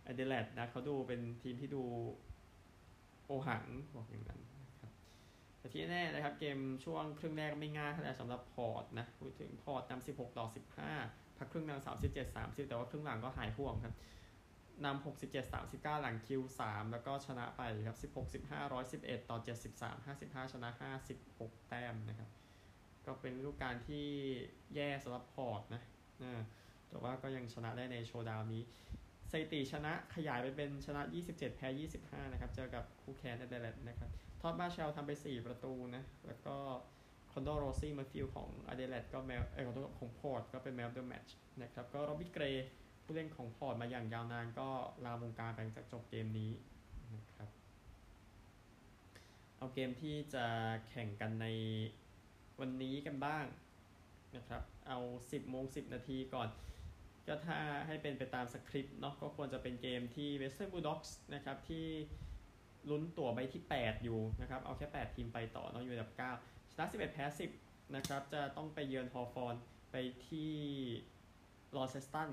[0.06, 1.84] อเดเลดนะเขาดูเป็นทีมที่ดู
[3.26, 3.66] โอหัง
[3.96, 4.92] บอกอย่างนั้นนะครับ
[5.60, 10.46] แต่ที่แน่นะครับเกมช่วงครึ่งแรกไม่ง่ายเท่าไหร่สำหรับ Port นะพูดถึง Port นำ16 ต่อ
[10.94, 13.96] 15 พักครึ่งนำ37 30 แต่ว่าครึ่งหลังก็หายห่วงครับ
[14.86, 19.38] นำ67 39หลัง Q3แล้วก็ชนะไปครับ16 15 111ต่อ
[19.76, 20.70] 73 55ชนะ
[21.20, 22.30] 56แต้มนะครับ
[23.06, 24.08] ก็เป็นฤดูกาลที่
[24.76, 25.82] แย่สำหรับ Port นะ
[26.90, 28.62] แต่ว่าก็ยังชนะได้ใน Showdown นี้
[29.32, 31.68] สถิติชนะขยายไปเป็นชนะ 27 แพ้
[32.00, 34.10] 25 นะครับ เจอกับคู่แค้นอเดเลดนะครับ
[34.42, 36.56] Todd Marshall ทำไป 4 ประตูนะ แล้วก็
[37.32, 42.24] Connor Rozee midfield ของอเดเลดก็ man เออของของ Port ก็เป็น man of the match นะครับ ก็ Robbie
[42.26, 42.46] Gray
[43.08, 44.70] ผู้เล่นของ Port มาอย่างยาวนานก็
[45.06, 46.52] ลาวงการไปจากจบเกมนี้
[47.14, 47.50] นะครับ
[49.58, 50.46] เอาเกมที่จะ
[50.90, 51.48] แข่งกันใน
[52.60, 53.46] วันนี้กันบ้าง
[54.36, 56.50] นะครับ เอา 10โมง10 นาทีก่อน
[57.28, 61.88] ก็ถ้าให้เป็นไปตามสคริปต์เนาะก็ควรจะเป็นเกมที่ Western Bulldogs นะครับที่
[62.90, 66.20] ลุ้นตั๋วใบที่ 8 อยู่นะครับ เอาแค่ 8 ทีมไปต่อเนาะอยู่อันดับ 9
[66.72, 67.26] ชนะ 11 แพ้
[67.60, 69.56] 10 นะครับ จะต้องไปเยือน Hawthorn
[69.92, 69.96] ไป
[70.28, 70.54] ที่
[71.76, 72.30] Launceston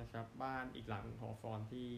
[0.00, 1.88] นะครับบ้านอีกหลัง Hawthorn ที่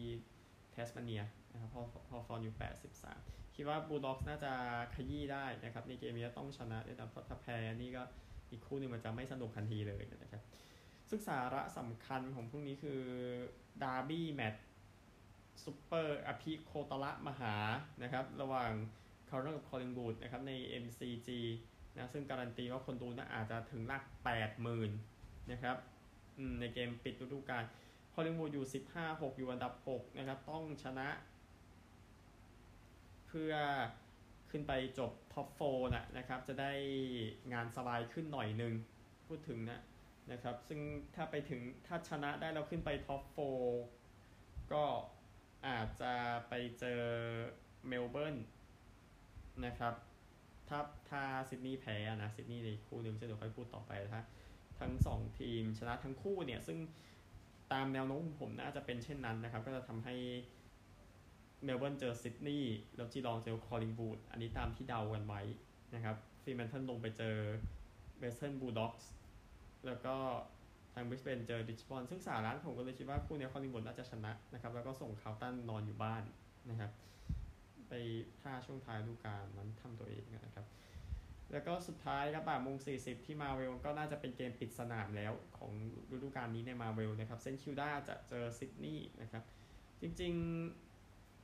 [0.71, 1.71] แทสมาเนียนะครับ
[2.11, 2.55] ฮอฟอนอยู่
[3.03, 4.53] 83 คิดว่า Bulldogs น่าจะ
[4.95, 8.03] ขยี้ได้นะครับในเกมนี้ต้องชนะด้วยนะเพราะถ้าแพ้นี่ก็
[8.51, 10.41] อีกคู่หนึ่งมันจะไม่สนุกทันทีเลยนะครับ
[11.09, 13.01] ซึ่งสาระสำคัญของพวกนี้คือ
[13.83, 14.65] derby match
[15.63, 17.55] ซูเปอร์อภิโคตรมหา
[18.03, 18.71] นะครับระหว่าง
[19.29, 20.53] Carlton กับ Collingwood นะครับใน
[20.83, 21.29] MCG
[21.95, 24.03] นะซึ่งการันตีว่าคนดูน่าอาจจะถึงหลัก
[24.77, 25.77] 80,000 นะครับ
[26.59, 27.63] ในเกมปิดฤดูกาล
[28.17, 31.07] Collingwood อยู่ 15 6 อยู่อันดับ 6 นะครับ ต้องชนะ
[33.27, 33.53] เพื่อ
[34.51, 35.59] ขึ้นไปจบ top four
[35.93, 36.71] นะนะครับ จะได้
[37.53, 38.73] งานสบายขึ้นหน่อยหนึ่ง
[39.27, 39.81] พูดถึงนะ
[40.31, 40.79] นะครับ ซึ่ง
[41.15, 43.37] ถ้าไปถึงถ้าชนะได้เราขึ้นไป top four
[44.71, 44.83] ก็
[45.67, 46.13] อาจจะ
[46.49, 47.01] ไปเจอ
[47.87, 48.35] เมลเบิร์น
[49.65, 49.93] นะครับ
[50.69, 54.21] ถ้าถ้าซิดนีย์แพ้นะซิดนีย์ในคู่หนึ่งจะเดี๋ยวค่อยพูดต่อไปถ้า
[54.79, 56.77] ทั้งสองทีมชนะทั้งคู่เนี่ย ซึ่ง
[57.73, 60.15] ตามแนวโน้มผมน่าจะเป็นเช่นนั้นนะครับ ก็จะทำให้
[61.63, 65.41] เมลเบิร์นเจอซิดนีย์แล้ว Geelong เจอ Collingwood อันนี้ตามที่เดากันไว้
[65.95, 67.35] นะครับ Fremantle ลงไปเจอ
[68.19, 69.11] Western Bulldogs
[69.85, 70.15] แล้วก็
[70.93, 76.23] ทางบริสเบนเจอ Richmond ซึ่งสาระผมก็เลยคิดว่าคู่นี้ Collingwood น่าจะชนะนะครับ แล้วก็ส่ง Carlton นอนอยู่บ้าน
[76.69, 76.91] นะครับ
[77.89, 77.93] ไป
[78.41, 80.65] ท่าช่วงท้ายฤดูกาลนั้นทำตัวเองนะครับ
[81.55, 85.71] แล้วก็สุดท้ายครับบ่ายโมงสี่สิบที่มาเวลก็น่าจะเป็นเกมปิดสนามแล้วของ
[86.13, 89.43] ฤดูกาลนี้ในมาเวลนะครับ St Kilda จะเจอซิดนีย์นะครับ
[90.01, 90.33] จริง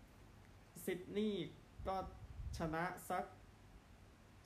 [0.08, 1.48] ๆซิดนีย์
[1.88, 1.96] ก็
[2.58, 3.26] ชนะสัก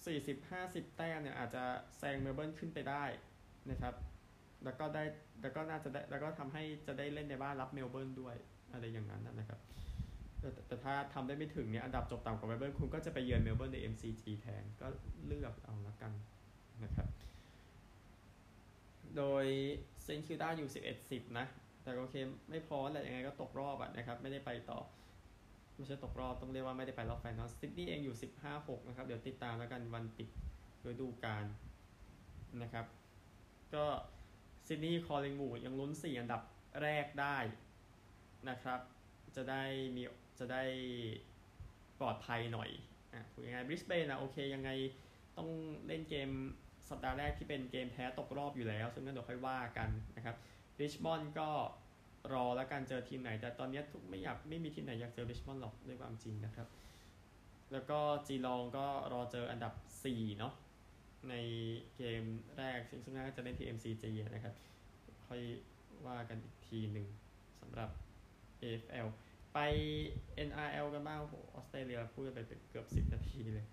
[0.07, 1.63] 40-50 แต้มเนี่ยอาจจะ
[1.97, 3.03] แซงเมลเบิร์นขึ้นไปได้
[3.69, 3.93] นะครับ
[4.63, 5.03] แล้วก็ได้
[5.41, 8.35] แล้วก็น่าจะได้แล้วก็ทำให้จะได้เล่นในบ้านรับเมลเบิร์นด้วย
[8.71, 9.59] อะไรอย่างนั้นนะครับ
[10.39, 14.87] แต่แต่ถ้าทำได้ไม่ถึงเนี่ยอันดับจบต่ำกว่าเมลเบิร์นคุณก็จะไปเยือนเมลเบิร์นใน MCG แทนก็
[15.25, 16.11] เลือกเอาละกัน
[16.83, 17.07] นะครับ
[19.17, 19.45] โดย
[20.03, 20.69] St Kilda อยู่
[21.03, 21.45] 11-10 นะ
[21.83, 22.15] แต่โอเค
[22.49, 24.79] ไม่พอแหละยังไงก็ตกรอบอะนะครับ ไม่ได้ไปต่อ
[25.75, 28.15] ไม่ใช่ตกรอบต้องเรียกว่าไม่ได้ไปรอบ final ซิดนีย์เองอยู่
[28.51, 30.29] 15-6 นะครับ เดี๋ยวติดตามแล้วกันวันปิด
[30.89, 31.45] ฤดูกาล
[32.61, 32.85] นะครับ
[33.75, 33.85] ก็
[34.67, 36.41] ซิดนีย์ Collingwood ยังลุ้น 4 อันดับ
[36.81, 37.37] แรกได้
[38.49, 38.79] นะครับ
[39.35, 39.63] จะได้
[39.95, 40.03] มี
[40.39, 40.63] จะได้
[41.99, 42.69] ปลอดภัยหน่อย
[43.13, 44.69] อะพูดยังไงบริสเบนอะโอเคยังไง
[45.37, 45.49] ต้อง
[45.87, 46.29] เล่นเกม
[46.89, 50.35] สัปดาห์แรกที่เป็นเกมแพ้ตกรอบอยู่แล้ว ซึ่งงั้นเดี๋ยวค่อยว่ากันนะครับ
[50.79, 51.49] ริชมอนด์ก็
[52.33, 56.67] รอแล้วกันเจอทีมไหน แต่ตอนนี้ทุกไม่อยากไม่มีทีมไหนอยากเจอริชมอนด์หรอกด้วยความจริงนะครับ
[57.71, 59.73] แล้วก็จีลองก็รอเจออันดับ
[60.05, 60.53] 4 เนาะ
[61.29, 61.35] ใน
[61.97, 62.23] เกม
[62.57, 64.53] แรก ซึ่งซึ่งน่าจะเล่นที่ MCG นะครับ
[65.27, 65.41] ค่อย
[66.07, 67.07] ว่ากันอีกทีหนึ่ง
[67.61, 67.89] สำหรับ
[68.61, 69.07] AFL
[69.55, 69.59] ไป
[70.47, 73.65] NRL กันบ้างโอ้โหออสเตรเลียพูดไปเป็นเกือบ10นาทีเลย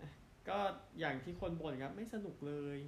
[0.00, 0.10] อะ
[0.48, 0.58] ก็
[0.98, 2.78] อย่างที่คนบ่นครับ ไม่สนุกเลย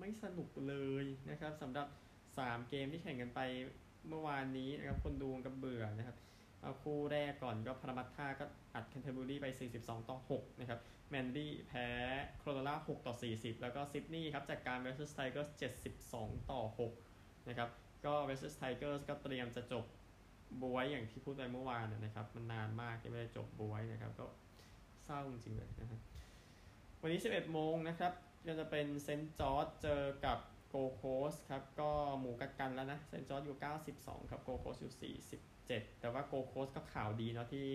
[0.00, 1.88] ไม่สนุกเลยนะครับสำหรับ
[2.28, 3.40] 3 เกมที่แข่งกันไป
[4.08, 6.16] เมื่อวานนี้นะครับคนดูก็เบื่อนะครับ
[6.62, 9.46] เอาคู่แรกก่อนก็พารามัตตาก็อัดแคนเทอร์เบอรี่ไป
[9.78, 10.80] 42 ต่อ 6 นะครับ
[11.10, 11.88] แมนลี่แพ้
[12.38, 15.48] โครนัลล่า 6 ต่อ 40 แล้วก็ซิดนีย์ครับจากการ Wests Tigers
[16.00, 16.62] 72 ต่อ
[17.04, 17.68] 6 นะครับ
[18.06, 19.84] ก็ Wests Tigers ก็เตรียมจะจบ
[20.62, 24.26] บ๊วยอย่างที่พูดไปเมื่อวานนะครับ มันนานมากที่ไม่ได้จบบ๊วยนะครับ ก็
[25.04, 26.00] เศร้าจริงๆเลยนะครับ
[27.00, 28.12] วันนี้ 11 โมงนะครับ
[28.46, 33.56] ก็จะเป็นเซนต์จอร์จเจอกับโกลด์โคสต์ครับ ก็หมูกัดกันแล้วนะ เซนต์จอร์จอยู่
[33.94, 37.66] 92 ครับ โกลด์โคสต์อยู่ 47 แต่ว่าโกลด์โคสต์ก็ข่าวดีเนาะที่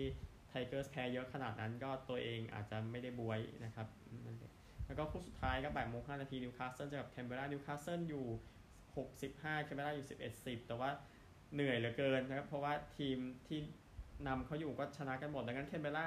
[0.48, 3.86] ไทเกอร์สแพ้เยอะขนาดนั้นก็ตัวเองอาจจะไม่ได้บ๊วยนะครับ
[4.86, 8.26] แล้วก็คู่สุดท้ายก็บ่ายโมง5นาทีนิวคาสเซิลเจอกับแคนเบรานิวคาสเซิลอยู่
[8.94, 10.90] 65แคนเบราอยู่ 11 10 แต่ว่า
[11.54, 13.60] เหนื่อยเหลือเกินนะครับ เพราะว่าทีมที่
[14.26, 16.06] นำเขาอยู่ก็ชนะกันหมดดังนั้นแคนเบรา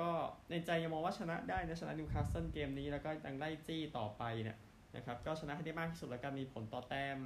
[0.00, 0.10] ก็
[0.50, 4.58] ในใจยังมองว่าชนะได้นะชนะนิวคาสเซิลเกมนี้แล้วก็ยังไล่จี้ต่อไปเนี่ย
[4.96, 7.18] นะครับก็ชนะให้ได้มากที่สุดแล้วกันมีผลต่อแต้ม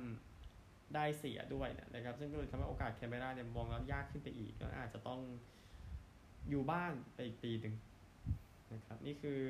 [0.94, 5.20] ได้เสียด้วยนะครับ ซึ่งก็เลยทำให้โอกาสแคนเบราเนี่ยมองแล้วยากขึ้นไปอีกก็อาจจะต้อง
[6.50, 7.74] อยู่บ้านไปอีกปีหนึ่ง
[8.72, 9.40] นะครับนี่คือ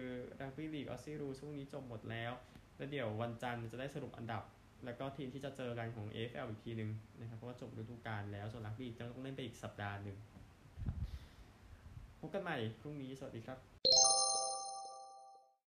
[0.41, 2.33] รักบี้ลีกออสซี่รูช่วงนี้จบหมดแล้ว
[2.77, 4.43] แล้วเดี๋ยววันจันทร์จะได้สรุปอันดับ
[4.85, 10.17] แล้วก็ทีมที่จะเจอกันของ AFL อีกทีหนึ่งนะครับเพราะว่าจบฤดูกาลแล้วส่วนรักบี้จะต้องเล่นไปอีกสัปดาห์หนึ่ง
[12.21, 13.59] พบกันใหม่พรุ่งนี้สวัสดีครับ